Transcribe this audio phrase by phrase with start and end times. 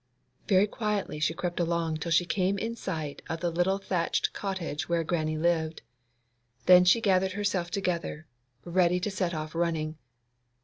[0.47, 4.89] Very quietly she crept along till she came in sight of the little thatched cottage
[4.89, 5.83] where Grannie lived.
[6.65, 8.25] Then she gathered herself together,
[8.65, 9.99] ready to set off running.